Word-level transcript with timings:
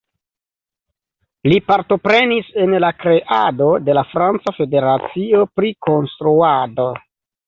Li 1.51 1.57
partoprenis 1.65 2.47
en 2.63 2.73
la 2.83 2.89
kreado 3.03 3.67
de 3.89 3.95
la 3.97 4.03
franca 4.13 4.55
Federacio 4.61 5.43
pri 5.61 5.71
Konstruado. 5.89 6.87